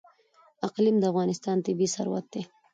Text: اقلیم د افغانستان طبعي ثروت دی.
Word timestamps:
اقلیم 0.67 0.97
د 0.99 1.03
افغانستان 1.11 1.57
طبعي 1.65 1.87
ثروت 1.95 2.25
دی. 2.33 2.41